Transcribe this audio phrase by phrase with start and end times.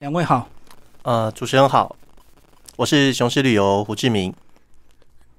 [0.00, 0.48] 两位好，
[1.02, 1.94] 呃，主持人好，
[2.76, 4.32] 我是雄狮旅游胡志明。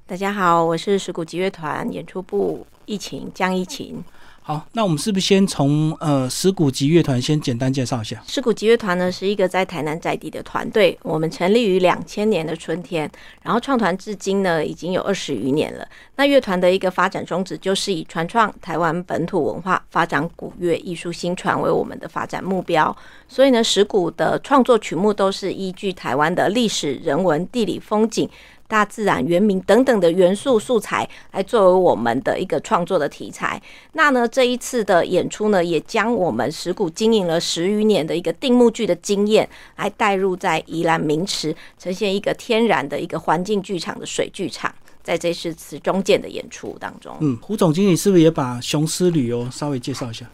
[0.06, 4.04] 大家好，我是石鼓集乐团演出部疫情江疫情。
[4.44, 8.20] 好，那我们是不是先从呃石鼓集乐团先简单介绍一下？
[8.26, 13.10] 石鼓集乐团呢是一个在台南在地的团队，我们成立于两千年的春天，
[13.44, 15.88] 然后创团至今呢已经有二十余年了。
[16.16, 22.96] 那乐团的一个发展宗旨就是以传创台湾本土文化、发展古乐艺术新传为我们的发展目标。
[23.28, 28.28] 所以呢，石鼓的创作曲目都是依据台湾的历史、人文、地理、风景。
[28.72, 33.62] 大自然、原名等等的元素素材来作为我们的一个创作的题材。
[33.92, 47.14] 那呢，这一次的演出呢，也将我们石鼓经营了十余年的一个定目剧的经验，来带入在宜兰名池，呈现一个天然的一个环境剧场的水剧场，在这次词中间的演出当中。
[47.20, 50.26] 嗯，胡总经理是不是也把雄狮旅游稍微介绍一下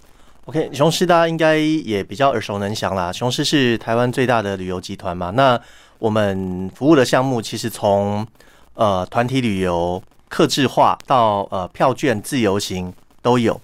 [0.46, 3.12] ？OK，雄狮大家应该也比较耳熟能详啦。
[3.12, 5.60] 雄狮是台湾最大的旅游集团嘛，那。
[6.00, 8.26] 我们服务的项目其实从
[8.74, 13.60] 呃团体旅游、客制化到呃票券自由行都有。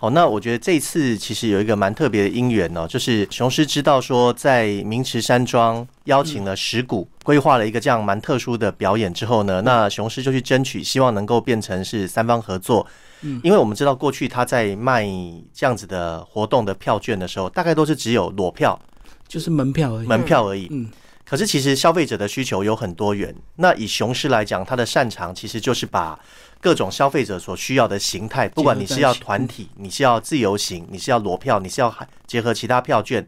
[0.00, 12.86] 好，那我觉得这次其实有一个蛮特别的因缘哦，就是雄狮知道说在明池山庄邀请了石鼓，规划了一个这样蛮特殊的表演之后呢，那雄狮就去争取，希望能够变成是三方合作。
[13.22, 15.04] 嗯，因为我们知道过去他在卖
[15.52, 18.78] 这样子的活动的票券的时候，大概都是只有裸票，
[19.26, 20.68] 就是门票而已，门票而已。
[20.70, 20.88] 嗯。
[21.28, 23.34] 可是其实消费者的需求有很多元。
[23.56, 26.18] 那以雄狮来讲，它的擅长其实就是把
[26.60, 31.94] 各种消费者所需要的形态，不管你是要团体，你是要自由行，你是要裸票，你是要
[32.26, 33.26] 结合其他票券，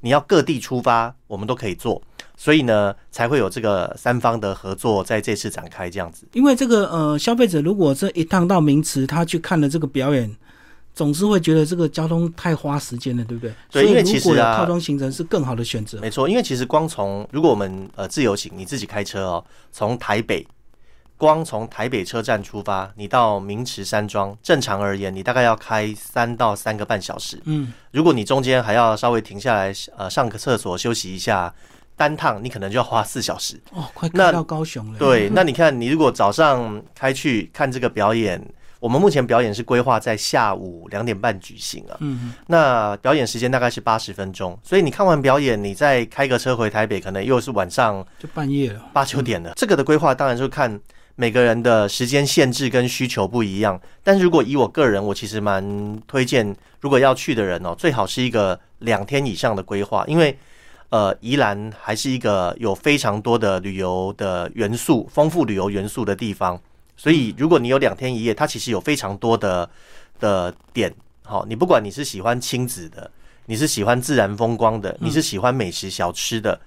[0.00, 2.02] 你要各地出发，我们都可以做。
[2.36, 6.26] 所以呢，才会有这个三方的合作在这次展开这样子。
[6.32, 10.36] 因为这个呃，消费者如果这一趟到名池，他去看了这个表演。
[10.96, 13.54] 总是会觉得这个交通太花时间了，对不对？
[13.70, 16.00] 对，因为其实啊，套装行程是更好的选择。
[16.00, 20.46] 没错，因为其实光从如果我们呃自由行，你自己开车哦，从台北，
[21.18, 27.38] 光从台北车站出发，你到明池山庄，正常而言，你大概要开三到三个半小时。
[27.44, 31.54] 嗯，如果你中间还要稍微停下来呃上个厕所休息一下，
[31.94, 33.60] 单趟你可能就要花四小时。
[33.72, 34.98] 哦，快开到高雄了。
[34.98, 38.42] 对，那你看，你如果早上开去看这个表演。
[38.78, 49.52] 我们目前表演是规划在下午两点半举行啊，嗯，那表演时间大概是八十分钟，所以你看完表演，你再开个车回台北，可能又是晚上就半夜了，八九点了。
[49.56, 50.78] 这个的规划当然就看
[51.14, 60.36] 每个人的时间限制跟需求不一样，但是如果以我个人，我其实蛮推荐，如果要去的人哦，最好是一个两天以上的规划，因为
[60.90, 66.60] 呃，宜兰还是一个有非常多的旅游的元素、丰富旅游元素的地方。
[66.96, 69.68] 所以，如果你有两天一夜，它其实有非常多的
[70.18, 70.92] 的点。
[71.22, 73.10] 好，你不管你是喜欢亲子的，
[73.46, 76.58] 你是喜欢自然风光的，你是喜欢美食小吃的，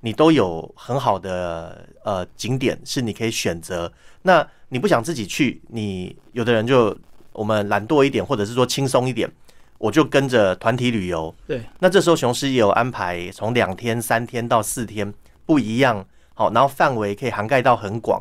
[0.00, 3.92] 你都有很好的呃景点是你可以选择。
[4.22, 6.96] 那你不想自己去，你有的人就
[7.32, 9.30] 我们懒惰一点，或者是说轻松一点，
[9.78, 11.32] 我就跟着团体旅游。
[11.46, 15.12] 对，那这时候雄狮也有安排，从两天、三天到四天
[15.44, 16.04] 不一样。
[16.34, 18.20] 好，然后范围可以涵盖到很广。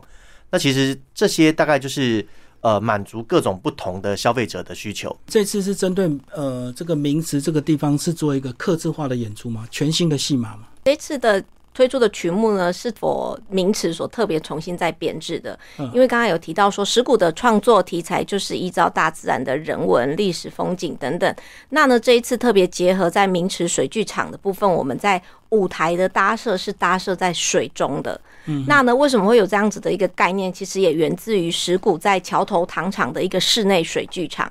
[0.55, 2.25] 那其实这些大概就是
[2.61, 5.13] 呃满足各种不同的消费者的需求。
[5.27, 9.67] 这次是针对呃这个名词这个地方是做一个刻字化的演出吗？
[9.69, 10.67] 全新的戏码吗？
[10.85, 11.43] 这次的。
[11.75, 15.59] 推出的曲目呢，是否名词所特别重新再编制的？
[15.93, 21.35] 因为刚刚有提到说，石鼓的创作题材就是依照大自然的人文、历史、风景等等。
[21.69, 28.19] 那呢，这一次特别结合在名池水剧场的部分，我们在舞台的搭设是搭设在水中的。
[28.67, 30.53] 那呢，为什么会有这样子的一个概念？
[30.53, 34.49] 其实也源自于石鼓在桥头糖厂的一个室内水剧场。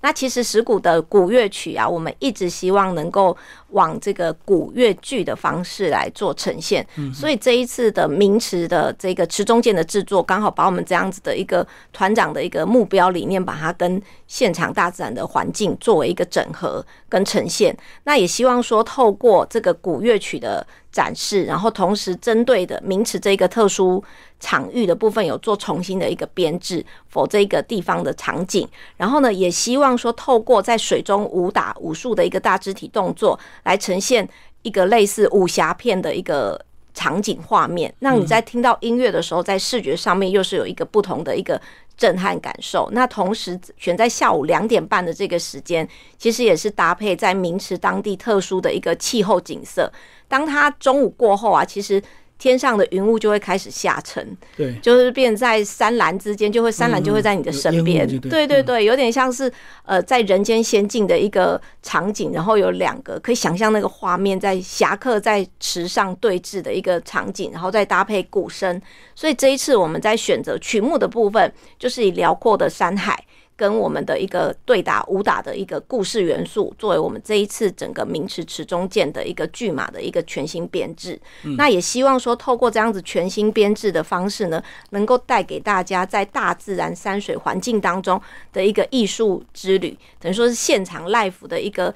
[0.00, 3.34] 那其实石鼓的古乐曲啊，我们一直希望能够
[3.74, 17.76] 往这个古乐剧的方式来做呈现，所以这一次的名池的这个池中剑的制作，刚好把我们这样子的一个团长的一个目标理念，把它跟现场大自然的环境作为一个整合跟呈现。
[18.04, 24.02] 那也希望说，透过这个古乐曲的展示，然后同时针对的名池这个特殊。
[24.40, 28.68] 场域的部分有做重新的一个编制，否这个地方的场景。
[28.98, 34.26] 然后呢，也希望说透过在水中武打武术的一个大肢体动作，来呈现
[34.62, 36.58] 一个类似武侠片的一个
[36.94, 37.92] 场景画面。
[37.98, 41.60] 让你在听到音乐的时候，在视觉上面又是有一个不同的一个
[41.96, 42.88] 震撼感受。
[42.92, 49.92] 那同时选在下午两点半的这个时间，其实也是搭配在明池当地特殊的一个气候景色。
[50.28, 52.02] 当它中午过后啊，其实。
[52.38, 58.46] 天上的云雾就会开始下沉，对，就是变在山岚之间，就会山岚就会在你的身边，对。
[58.46, 59.50] 对对，有点像是
[59.84, 68.80] 呃在人间仙境的一个场景，然后有两个可以想象那个画面在侠客在池上对峙的一个场景，然后再搭配鼓声，
[69.14, 73.18] 所以这一次我们在选择曲目的部分，就是以辽阔的山海。
[73.56, 81.18] 跟我们的一个对打武打的一个故事元素，作为我们这一次整个名池池中剑的一个剧码的一个全新编制。
[81.56, 88.20] 那也希望说，透过这样子全新编制的方式呢，能够带给大家在大自然山水环境当中
[88.52, 91.94] 的一个艺术之旅，等于说是现场 l i f e 的一个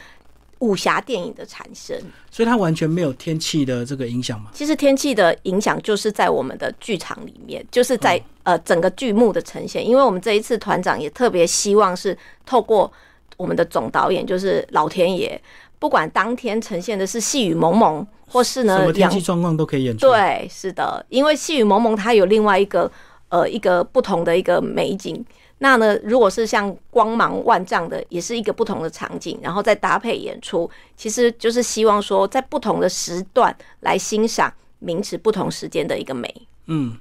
[0.61, 1.97] 武侠电影的产生。
[2.31, 4.51] 所以它完全没有天气的这个影响嘛。
[4.55, 9.87] 其实天气的影响就是在我们的剧场里面，就是在、呃整个剧目的呈现。
[9.87, 12.17] 因为我们这一次团长也特别希望是
[12.47, 12.91] 透过
[13.37, 15.39] 我们的总导演，就是老天爷，
[15.79, 22.91] 不管当天呈现的是细雨蒙蒙，或是什呢么天气状况都可以演出。，对，是的，因为细雨蒙蒙它有另外一个
[23.29, 25.23] 呃一个不同的一个美景。
[25.61, 36.33] 那呢，如果是像光芒万丈的，也是一个不同的场景，然后再搭配演出，其实就是希望说，在不同的时段来欣赏名词不同时间的一个美。
[36.67, 36.97] 嗯。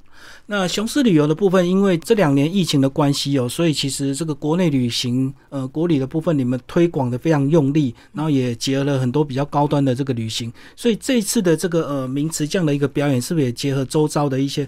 [0.46, 14.68] 那雄狮旅游的部分，因为这两年疫情的关系哦，所以其实这个国内旅行，呃，国旅的部分你们推广的非常用力，然后也结合了很多比较高端的这个旅行，所以这一次的这个呃名词这样的一个表演，是不是也结合周遭的一些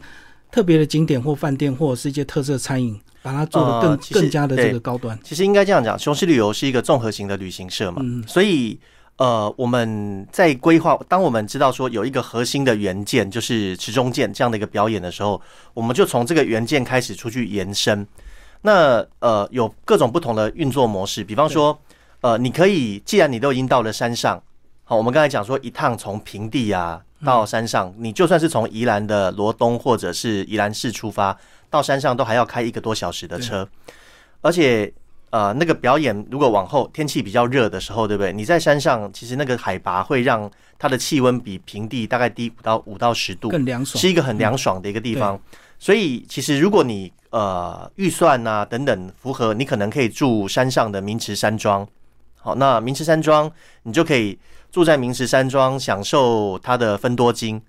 [0.52, 5.18] 特别的景点或饭店，或者是一些特色餐饮，把它做得更、呃更加的这个高端？
[5.24, 8.22] 其实应该这样讲，雄狮旅游是一个综合型的旅行社嘛，嗯。
[8.28, 8.78] 所以
[9.20, 15.40] 呃，我们在规划，当我们知道说有一个核心的元件，就是池中剑这样的一个表演的时候，
[15.74, 18.08] 我们就从这个元件开始出去延伸。
[18.62, 21.78] 那呃，有各种不同的运作模式，比方说，
[22.22, 24.42] 呃，你可以，既然你都已经到了山上，
[24.86, 31.38] 好，我们刚才讲说一趟从平地啊到山上，你就算是从宜兰的罗东或者是宜兰市出发
[31.70, 33.68] 到山上，都还要开一个多小时的车，
[34.40, 34.94] 而且
[35.32, 38.34] 呃，那个表演如果往后天气比较热的时候，对不对？
[38.34, 44.10] 你在山上，其实那个海拔会让它的气温比平地大概低五到五到十度，更凉爽是。
[44.10, 45.40] 一个很凉爽的一个地方。
[45.78, 51.88] 所以其实如果你呃预算啊等等符合，你可能可以住山上的明池山庄。
[52.42, 53.50] 好，那明池山庄
[53.84, 54.38] 你就可以
[54.72, 57.62] 住在明池山庄，享受它的分多金。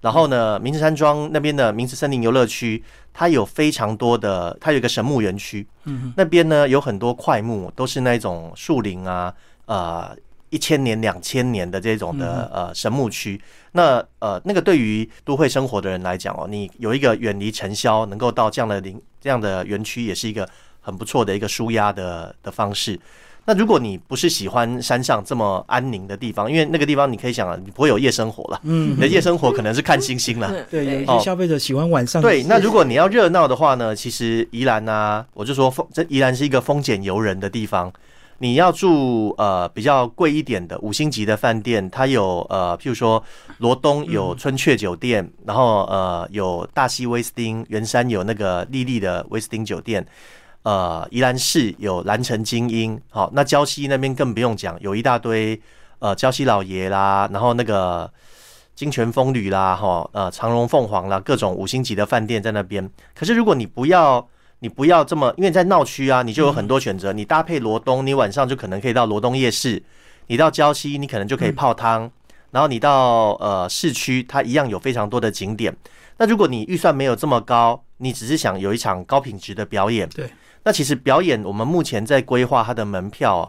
[0.00, 9.34] 然后呢，明池山庄那边的明池森林游乐区，它有非常多的，它有一个神木园区，嗯那边呢有很多块木，都是那种树林啊，
[9.66, 10.16] 呃，
[10.50, 13.40] 一千年、两千年的这种的呃神木区。
[13.72, 20.48] 那呃，那个对于都会生活的人来讲哦，你有一个远离尘嚣，能够到这样的林这样的园区，也是一个
[20.80, 22.98] 很不错的一个舒压的的方式。
[23.48, 30.52] 那如果你不是喜欢山上这么安宁的地方，因为那个地方你可以想啊，你不会有夜生活了，嗯你的夜生活可能是看星星了。
[30.52, 37.90] 嗯对，有一哦些消费者喜欢晚上对，那如果你要热闹的话呢，其实宜兰啊，我就说风这宜兰是一个风俭游人的地方。
[38.40, 43.24] 你要住呃比较贵一点的五星级的饭店，它有呃譬如说
[43.56, 50.06] 罗东有春雀酒店，然后呃有大溪威斯汀，圆山有那个丽丽的威斯汀酒店。
[50.62, 55.58] 呃，宜兰市有蓝城精英，好，那礁溪那边更不用讲，有一大堆
[56.00, 58.10] 呃礁溪老爷啦，然后那个
[58.74, 62.88] 金泉风旅啦，哈，呃，长荣凤凰啦，各种五星级的饭店在那边。
[63.14, 64.28] 可是如果你不要，
[64.58, 67.12] 你不要这么，因为在闹区啊，你就有很多选择。
[67.12, 69.80] 你搭配罗东，你晚上就可能可以到罗东夜市；
[70.26, 72.10] 你到礁溪，你可能就可以泡汤。
[72.50, 75.74] 然后你到呃市区，它一样有非常多的景点。
[76.16, 80.28] 那如果你预算没有这么高，你只是想有一场高品质的表演，对，
[80.68, 83.48] 那其实表演我们目前在规划它的门票、啊，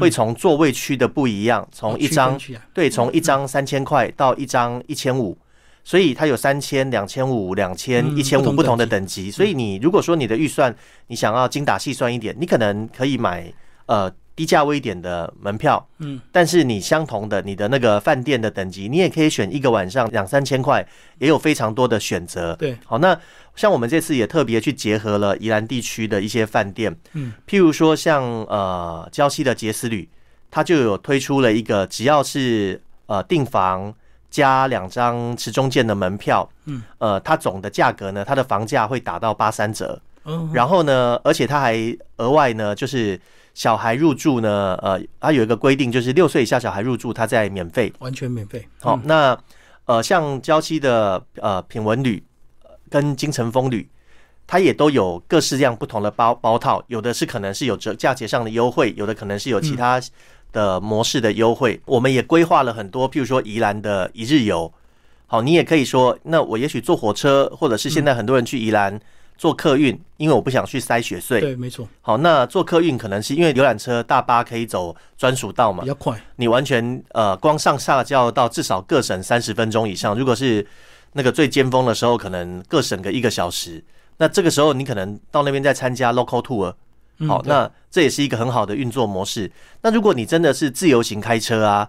[0.00, 2.38] 会从座位区的不一样，从一张
[2.72, 5.36] 对，从一张三千块到一张一千五，
[5.82, 9.32] 所以它有三千、两千五、两千、嗯一千五不同的等等级。
[9.32, 10.72] 所以你如果说你的预算
[11.08, 13.52] 你想要精打细算一点，你可能可以买
[13.86, 20.86] 呃低价位一点的门票，嗯，但是你相同的你的那个饭店的等级，你也可以选一个晚上两三千块，
[21.18, 22.56] 也有非常多的选择。
[22.56, 23.18] 对，好，那
[23.54, 30.08] 像我们这次也特别去结合了宜兰地区的一些饭店，嗯，譬如说像呃礁溪的杰斯旅，
[30.50, 33.92] 它就有推出了一个只要是呃订房
[34.30, 41.76] 加两张池中剑的门票，嗯，呃，它总的价格呢，它的房价会打到八三折，哦，然后呢，而且它还
[42.16, 43.20] 额外呢，就是
[43.54, 47.92] 小孩入住呢，呃，它有一个规定，就是六岁以下小孩入住，它在免费。
[47.98, 48.66] 完全免费。
[48.80, 49.38] 好、嗯那
[49.86, 52.22] 呃，像娇妻的呃品文旅
[52.62, 53.88] 呃跟金城风旅，
[54.46, 60.00] 它也都有各式各样不同的包包套，有的是可能是有折价钱上的优惠，有的可能是有其他
[60.52, 61.80] 的模式的优惠。
[61.86, 64.72] 我们也规划了很多，譬如说宜兰的一日游。
[65.26, 69.00] 好，你也可以说，那我也许坐火车，或者是现在很多人去宜兰
[69.40, 71.40] 坐客运，因为我不想去塞雪隧。
[71.40, 76.14] 对，没错，好，那坐客运可能是因为游览车、大巴可以走专属道嘛比，较快。
[76.36, 80.14] 你完全呃光上下就要到至少各省三十分钟以上。
[80.14, 80.66] 如果是
[81.14, 83.82] 那个最尖峰的时候，可能各省个一个小时。
[84.18, 86.74] 那这个时候你可能到那边再参加 local tour，
[87.26, 89.50] 好，嗯那这也是一个很好的运作模式。
[89.80, 91.88] 那如果你真的是自由行开车啊，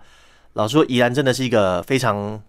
[0.54, 2.42] 老实说，宜兰真的是一个非常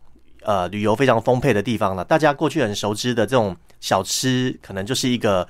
[0.44, 2.04] 呃旅游非常丰沛的地方了。
[2.04, 5.46] 大家过去很熟知的这种小吃，可能就是一个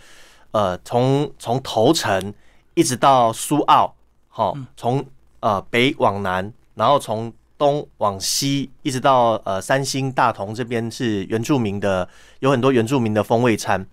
[0.52, 2.32] 呃从从头城
[2.74, 3.94] 一直到苏澳，
[4.28, 5.04] 好、从
[5.40, 12.08] 呃北往南，然后从东往西，一直到呃三星大同这边是原住民的，
[12.40, 13.86] 有很多原住民的风味餐。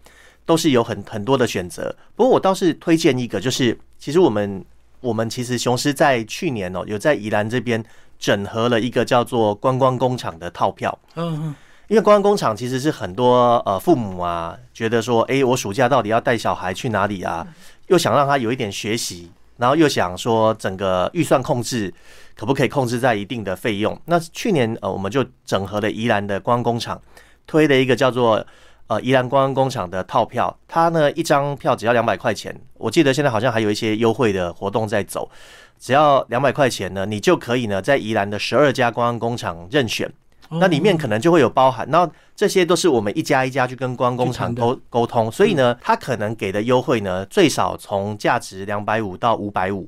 [0.46, 1.96] 都是有很很多的选择。
[2.15, 4.65] 不过我倒是推荐一个，就是其实我们
[5.00, 7.86] 我们其实雄狮在去年哦，有在宜兰这边
[8.20, 10.96] 整合了一个叫做观光工厂的套票。
[11.16, 11.56] 嗯嗯，
[11.88, 17.48] 因为观光工厂其实是很多呃父母啊，觉得说，诶，我暑假到底要带小孩去哪里啊？
[17.88, 21.92] 又想让他有一点学习，然后又想说整个预算控制
[22.36, 24.00] 可不可以控制在一定的费用？
[24.06, 27.02] 那去年呃，我们就整合了宜兰的观光工厂，
[27.48, 28.46] 推了一个叫做
[28.88, 35.30] 呃宜兰观光工厂的套票，它呢一张票只要两百块钱，我记得现在好像还有一些优惠的活动在走，
[35.79, 40.12] 只要两百块钱呢，你就可以呢在宜兰的十二家观光工厂任选。
[40.51, 49.88] 那里面可能就会有包含，那这些都是我们一家一家去跟观光工厂沟沟通，所以呢，他可能给的优惠呢，最少从价值两百五到五百五。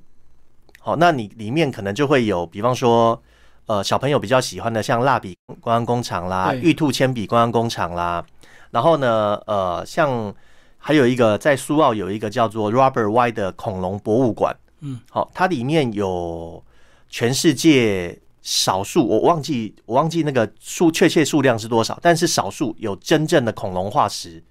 [0.79, 3.19] 好，那你里面可能就会有，比方说，
[3.65, 8.23] 呃，小朋友比较喜欢的，像蜡笔观光工厂啦、玉兔铅笔观光工厂啦，
[8.69, 10.31] 然后呢，呃，像
[10.77, 16.63] 还有一个在苏澳有一个叫做 Robert Y 的恐龙博物馆，嗯，好，它里面有
[17.09, 24.43] 全世界少数，我忘记我忘记那个数确切数量是多少，但是少数有真正的恐龙化石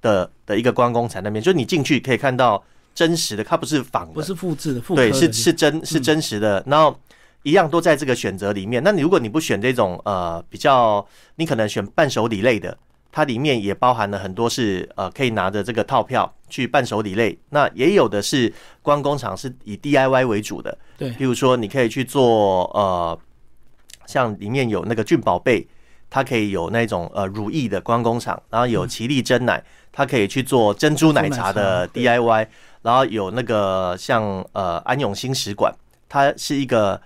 [0.00, 2.62] 的的一个观光产那边，就是你进去可以看到
[2.94, 6.98] 真实的，它不是仿的，不是复制的，复刻对，是是真是真实的，然后
[7.42, 8.82] 一样都在这个选择里面。
[8.82, 11.04] 那你如果你不选这种呃比较，
[11.34, 12.76] 你可能选伴手礼类的，
[13.16, 17.38] 它里面也包含了很多是呃可以拿着这个套票去伴手礼类。
[17.48, 23.18] 那也有的是观光厂是以 DIY 为主的，对譬如说你可以去做呃，
[24.04, 25.66] 像里面有那个俊宝贝。
[26.08, 32.46] 它可以有那种呃如意的观光厂，然后有奇力真奶，它可以去做珍珠奶茶的 DIY，
[32.82, 35.74] 然后有那个像呃安永新食馆，
[36.08, 36.98] 它是一个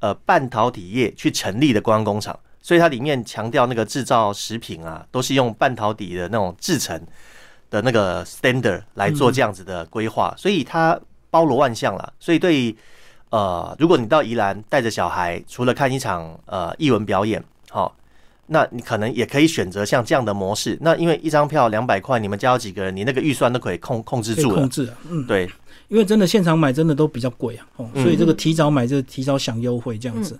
[0.00, 7.00] 呃半导体业去成立的观光工厂，所以它里面强调那个制造食品啊，都是用半导体的那种制成
[7.70, 10.98] 的那个 standard 来做这样子的规划，所以它
[11.30, 12.12] 包罗万象了。
[12.18, 12.76] 所以对于
[13.30, 17.96] 呃，如果你到宜兰带着小孩，除了看一场呃艺文表演，好、
[18.46, 20.76] 那你可能也可以选择像这样的模式。
[20.80, 24.68] 那因为一张票两百块，你们家有几个人，你那个预算都可以控控制住了控。
[24.68, 25.48] 制啊，嗯，对，
[25.86, 30.36] 因为真的现场买真的都比较贵啊，哦，嗯所以这个提早买就提早享优惠这样子。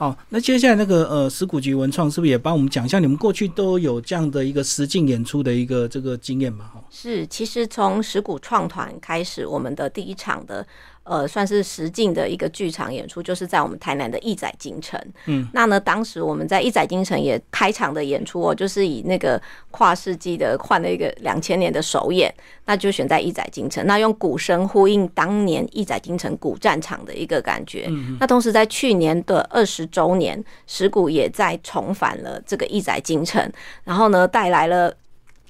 [0.00, 6.64] 好，那接下来那个呃，石鼓局文创是不是也帮我们讲一下，你们过去都有这样的一个实境演出的一个这个经验嘛？
[6.72, 10.66] 哈，是，其实从石鼓创团开始，我们的第一场的
[11.10, 14.96] 呃，算是实境的一个剧场演出，就是在我们台南的义载京城。
[15.26, 22.32] 嗯，那呢，当时我们在义载京城也开场的演出哦，就是以那个跨世纪的换了一个两千年的首演，
[22.64, 27.86] 那就选在义载京城，那用鼓声呼应当年义载京城古战场的一个感觉。
[27.88, 33.52] 嗯那同时在去年的二十周年，石鼓也在重返了这个义载京城，
[33.82, 34.94] 然后呢，带来了。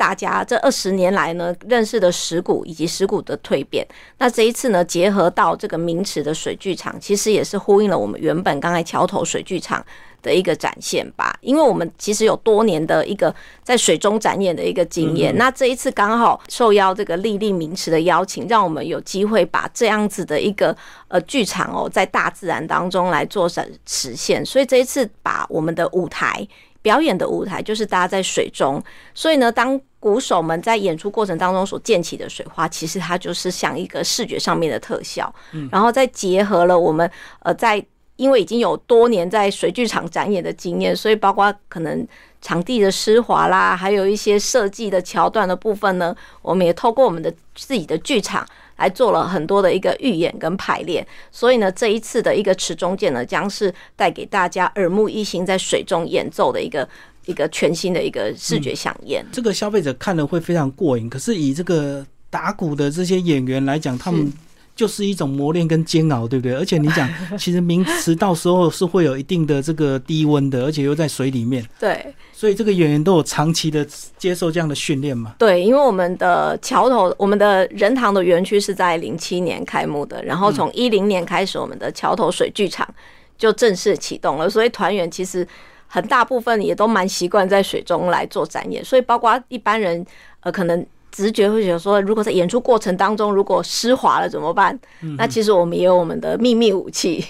[0.00, 3.86] 大家这二十年来呢，认识的石鼓以及石鼓的蜕变。
[4.16, 9.84] 那这一次呢，结合到这个名池的水剧场，其实也是呼应了我们原本刚才桥头水剧场
[10.22, 11.36] 的一个展现吧。
[11.42, 20.74] 因为我们其实有多年的一个在水中展演的一个经验，那这一次刚好受邀这个丽丽名池的邀请，让我们有机会把这样子的一个
[21.08, 24.42] 呃剧场哦，在大自然当中来做实实现。
[24.46, 26.48] 所以这一次把我们的舞台。
[26.82, 28.82] 表演的舞台就是搭在水中，
[29.14, 37.10] 所以呢，当鼓手们在演出过程当中所溅起的水花，其实它就是像一个视觉上面的特效，嗯然后再结合了我们
[37.40, 37.84] 呃在。
[38.16, 42.06] 因为已经有多年在水剧场展演的经验，所以包括可能
[42.42, 48.46] 场地的湿滑啦，还有一些设计的桥段的部分呢，我们也透过我们的自己的剧场
[48.80, 51.06] 来做了很多的一个预演跟排练。
[51.30, 56.88] 所以呢，这一次的一个池中剑呢，将是带给大家耳目一新，在水中演奏的一个
[57.26, 59.24] 一个全新的一个视觉飨宴。
[59.30, 64.32] 这个消费者看了会非常过瘾，可是以这个打鼓的这些演员来讲，他们
[64.74, 66.54] 就是一种磨练跟煎熬，对不对？
[66.54, 67.08] 而且你讲，
[67.38, 73.86] 其实名词到时候是会有一定的这个低温的，而且又在水里面，对，所以这个演员都有长期的
[74.16, 75.34] 接受这样的训练嘛。
[75.38, 82.88] 对，因为我们的桥头，我们的人堂的园区是在零七年开幕的，然后从一零年开始，我们的桥头水剧场
[83.36, 85.46] 就正式启动了，所以团员其实
[85.86, 90.06] 很大部分也都蛮习惯在水中来做展演，所以包括一般人，
[90.40, 90.86] 呃，可能。
[91.10, 94.78] 直觉会觉得说，如果在演出过程当中如果湿滑了怎么办？
[95.16, 97.24] 那其实我们也有我们的秘密武器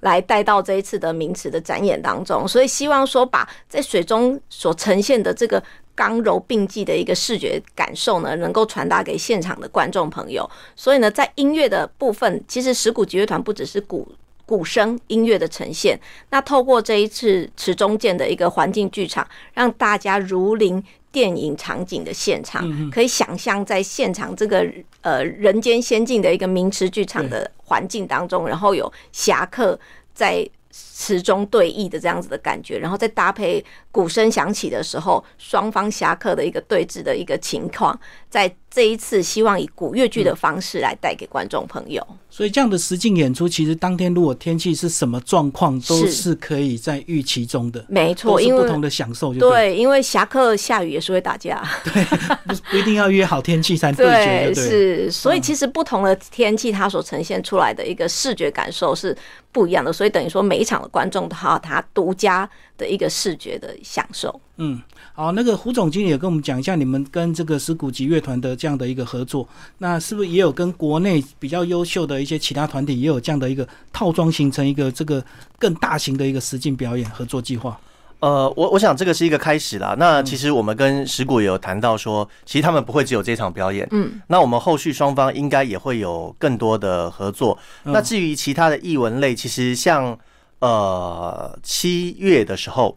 [0.00, 5.62] 来带到这一次的名词的展演当中，所以希望说把在水中所呈现的这个
[5.94, 10.48] 刚柔并济的一个视觉感受呢，能够传达给现场的观众朋友。
[10.74, 14.06] 所以呢，在音乐的部分，其实石鼓集乐团不只是鼓
[14.46, 15.98] 鼓声音乐的呈现，
[16.30, 20.82] 那透过这一次池中建的一个环境剧场，让大家如临。
[21.12, 24.66] 电影场景的现场，可以想象在现场这个
[25.02, 29.78] 呃人间仙境的一个名池剧场的环境当中，然后有侠客
[30.14, 30.48] 在
[30.94, 42.06] 池中对弈的这样子的感觉，然后再搭配鼓声响起的时候，双方侠客的一个对峙的一个情况，在这一次希望以古乐剧的方式来带给观众朋友。
[42.28, 47.84] 所以这样的实景演出，其实当天如果天气是什么状况，都是可以在预期中的。
[47.88, 49.76] 没错，因为不同的享受就对。
[49.76, 54.52] 因为侠客下雨也是会打架，对，不 不一定要约好天气才对决。
[54.52, 55.10] 对，是。
[55.10, 59.14] 所以其实不同的天气，它所呈现出来的一个视觉感受是
[59.52, 59.92] 不一样的。
[59.92, 64.40] 所以等于说，每一场的观众都有他独家的一个视觉的享受。
[64.58, 64.80] 嗯。
[65.14, 69.46] 好，那个胡总经理也跟我们讲一下，你们跟这个石鼓集乐团的这样的一个合作，
[69.78, 75.22] 那是不是也有跟国内比较优秀的一些其他团体也有这样的一个套装，形成一个这个
[75.58, 77.78] 更大型的一个实境表演合作计划？
[78.20, 79.96] 呃，我我想这个是一个开始啦。
[79.98, 87.58] 那其实我们跟石鼓也有谈到说，其实他们不会只有这场表演，嗯，那我们后续双方应该也会有更多的合作。
[87.82, 90.16] 那至于其他的艺文类，其实像
[90.62, 92.96] 呃七月的时候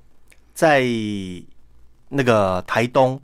[0.54, 0.88] 在。
[2.08, 3.20] 那个台东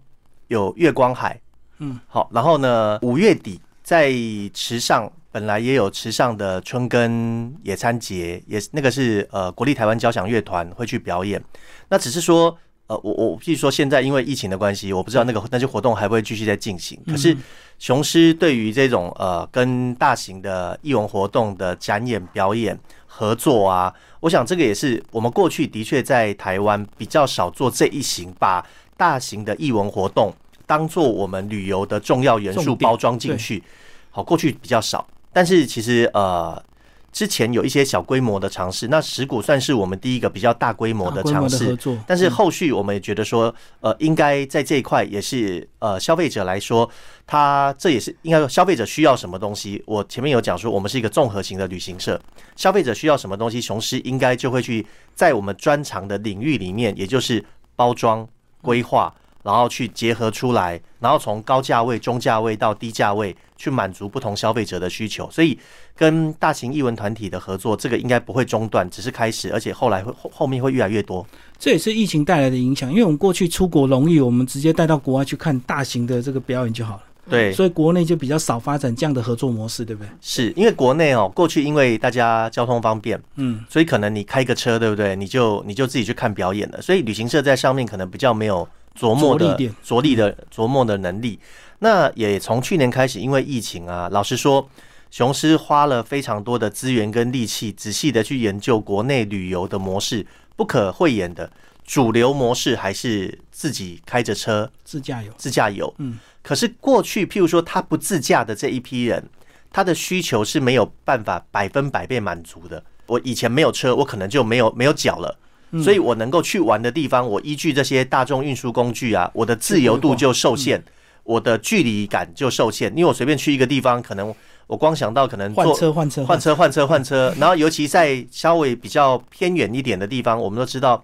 [0.48, 1.40] 有月光海，
[1.78, 4.12] 嗯，好，然后呢，五月底在
[4.54, 11.42] 池上本来也有池上的春耕野餐节，也那个是呃国立台湾交响乐团会去表演。
[11.90, 12.58] 那只是说，
[12.88, 17.00] 呃，我我譬如说，现在因为疫情的关系，我不知道那个那些活动还会继续在进行。
[17.06, 17.38] 可是
[17.78, 22.78] 雄狮对于这种呃跟大型的艺文活动的展演表演
[23.14, 23.94] 合作啊。
[24.22, 30.34] 我想这个也是我们过去的确在台湾比较少做这一型，把大型的艺文活动
[30.66, 33.62] 当做我们旅游的重要元素包装进去。
[34.10, 36.64] 好，过去比较少，但是其实呃。
[37.12, 41.78] 之前有一些小规模的尝试，那石鼓算是我们第一个比较大规模的尝试。
[42.08, 46.90] 但是后续我们也觉得说，呃，应该在这一块也是呃消费者来说，
[47.28, 49.84] 他这也是应该说消费者需要什么东西。
[49.86, 52.20] 我前面有讲说，我们是一个综合型的旅行社，
[52.56, 57.44] 消费者需要什么东西，雄狮应该就会去在我们专长的领域里面，也就是
[57.76, 58.28] 包装
[58.62, 59.14] 规划。
[59.44, 65.30] 然后去结合出来，然后从高价位、中价位到低价位，去满足不同消费者的需求。
[65.30, 65.58] 所以，
[65.96, 71.26] 跟大型艺文团体的合作，这个应该不会中断，只是开始，而且后来会后后面会越来越多。
[71.60, 77.04] 这也是疫情带来的影响，因为我们过去出国容易，我们直接带到国外去看大型的这个表演就好了。
[77.30, 80.10] 对，所以国内就比较少发展这样的合作模式，对不对？
[80.20, 85.16] 是因为国内哦，过去因为大家交通方便，嗯，所以可能你开个车，对不对？
[85.16, 86.82] 你就你就自己去看表演了。
[86.82, 88.68] 所以旅行社在上面可能比较没有。
[89.00, 91.40] 琢磨的着力的琢磨的能力，
[91.84, 94.70] 那也从去年开始，因为疫情啊，老实说，
[95.10, 100.24] 雄狮花了非常多的资源跟力气，仔细的去研究国内旅游的模式，
[100.56, 101.52] 不可讳言的
[101.84, 105.92] 主流模式还是自己开着车自驾游，自驾游。
[105.98, 109.28] 嗯，可是过去譬如说他不自驾的这一批人，
[109.74, 112.84] 他的需求是没有办法百分百被满足的。
[113.08, 115.36] 我以前没有车，我可能就没有没有脚了。
[115.82, 120.84] 所以我能够去玩的地方，我依据这些大众运输工具啊，我的自由度就受限，
[121.24, 122.92] 我的距离感就受限。
[122.92, 124.34] 因为我随便去一个地方，可能
[124.68, 131.04] 我光想到可能换车换车换车换车换车，然后尤其在稍微比较偏远一点的地方，我们都知道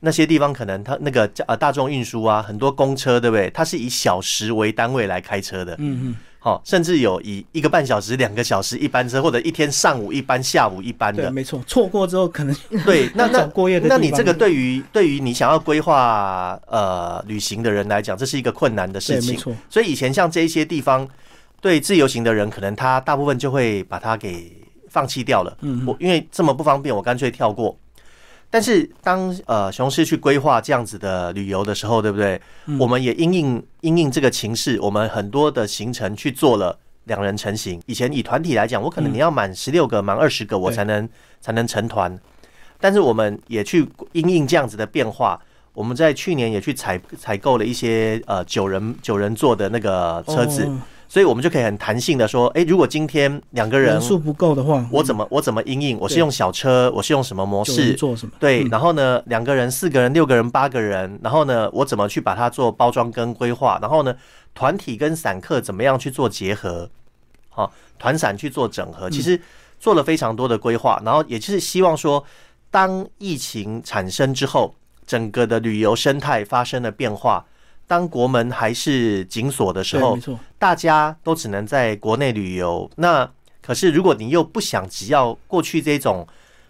[0.00, 3.48] 那些地方可能它那个呃大众运输啊，很多公车对不对？
[3.50, 5.74] 它是以小时为单位来开车的。
[5.78, 6.16] 嗯嗯。
[6.44, 11.22] 好，甚至有以一个半小时、两个小时一班车，或者一天上午一班、下午一班的。
[11.22, 12.54] 对，没错，错过之后可能
[12.84, 13.88] 对 那那过夜的。
[13.88, 19.32] 那你这个对于对于你想要规划呃旅行的人来讲，这是一个困难的事情。
[19.32, 19.56] 没错。
[19.70, 21.08] 所以以前像这一些地方，
[21.62, 24.54] 对自由行的人，可能他大部分就会把它给
[24.90, 25.56] 放弃掉了。
[25.62, 25.82] 嗯。
[25.86, 27.74] 我因为这么不方便，我干脆跳过。
[28.54, 32.40] 但是当呃雄狮去规划这样子的旅游的时候，对不对？
[32.78, 37.82] 我们也因应因应这个情势，我们很多的行程去做了两人成型。
[37.86, 41.08] 以前以团体来讲，我可能你要满十六个、满二十个，我才能
[41.40, 42.16] 才能成团。
[42.78, 45.36] 但是我们也去因应这样子的变化，
[45.72, 50.70] 我们在去年也去采采购了一些呃九人九人座的那个车子，
[51.14, 55.96] 所以我们就可以很弹性的说，哎，如果今天两个人人数不够的话，我怎么我怎么应应？
[56.00, 58.32] 我是用小车，我是用什么模式做什么？
[58.40, 63.78] 对，然后呢，两个人、四个人、六个人、八个人，然后呢，我怎么去把它做包装跟规划？
[63.80, 64.12] 然后呢，
[64.56, 66.90] 团体跟散客怎么样去做结合？
[67.48, 69.40] 好，团散去做整合，其实
[69.78, 72.24] 做了非常多的规划，然后也就是希望说。
[72.72, 74.74] 当疫情产生之后，
[75.06, 77.44] 整个的旅游生态发生了变化。
[77.86, 80.18] 当国门还是紧锁的时候，
[80.58, 82.90] 大家都只能在国内旅游。
[82.96, 83.30] 那
[83.62, 86.26] 可是，如果你又不想只要过去这种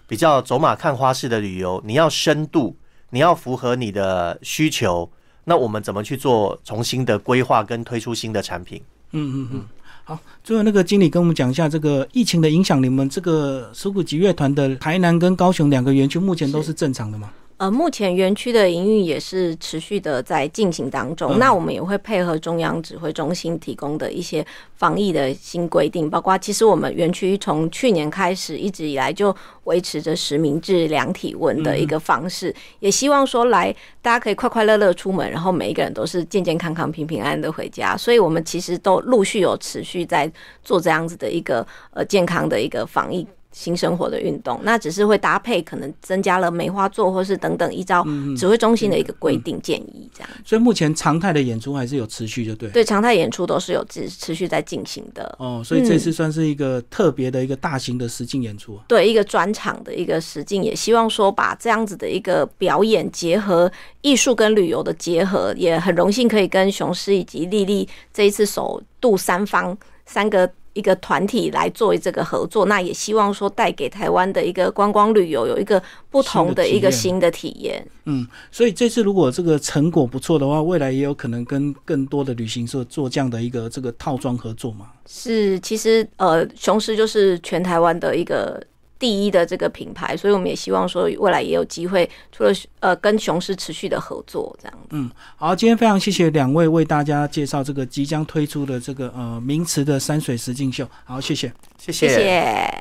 [0.07, 2.77] 比较走马看花式的旅游，你要深度，
[3.11, 5.11] 你要符合你的需求，
[5.45, 8.83] 那我们怎么去做重新的规划跟推出新的产品？
[9.13, 9.65] 嗯嗯嗯。
[10.07, 17.31] 好，最后那个经理跟我们讲一下这个疫情的影响，你们这个石鼓集乐团的台南跟高雄两个园区目前都是正常的吗？
[17.57, 21.39] 呃，目前园区的营运也是持续的在进行当中。
[21.39, 37.97] 那我们也会配合中央指挥中心提供的一些防疫的新规定，包括其实我们园区从去年开始一直以来就维持着实名制量体温的一个方式，也希望说来大家可以快快乐乐出门，然后每一个人都是健健康康、平平安安的回家。
[37.97, 40.31] 所以我们其实都陆续有持续在
[40.65, 43.25] 做这样子的一个呃健康的一个防疫。
[43.55, 48.05] 新生活的运动，那只是会搭配，可能增加了梅花座，或是等等，依照
[48.37, 50.29] 指挥中心的一个规定建议这样。
[50.45, 52.69] 所以目前常态的演出还是有持续，就对。
[52.71, 55.33] 对，常态演出都是有持持续在进行的。
[55.39, 58.77] 哦，所以这次算是一个特别的一个大型的实境演出。
[58.89, 70.51] 对，一个专场的一个实境，也希望说把这样子的一个表演结合艺术跟旅游的结合，也很荣幸可以跟雄狮以及丽丽这一次首度三方三个。
[70.75, 77.85] 一个团体来做这个合作，那也希望说带给台湾的一个观光旅游有一个不同的一个新的体验。
[78.05, 84.91] 嗯，所以这次如果这个成果不错的话，未来也有可能跟更多的旅行社做这样的一个这个套装合作嘛？
[85.07, 88.63] 是，其实呃，雄狮就是全台湾的一个。
[89.05, 94.89] 第一的这个品牌，所以我们也希望说未来也有机会，除了呃跟雄狮持续的合作，这样子。
[94.93, 102.81] 嗯，好，今天非常谢谢两位为大家介绍这个即将推出的这个呃名词的山水石境秀，好，謝謝，謝謝。